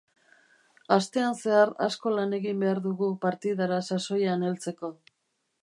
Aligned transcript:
Astean 0.95 1.35
zehar 1.41 1.73
asko 1.87 2.13
lan 2.15 2.33
egin 2.39 2.65
behar 2.65 2.81
dugu 2.87 3.11
partidara 3.27 3.81
sasoian 3.91 4.47
heltzeko. 4.49 4.93